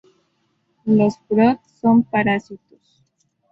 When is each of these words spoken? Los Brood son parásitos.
Los 0.85 1.13
Brood 1.29 1.57
son 1.79 2.01
parásitos. 2.01 3.03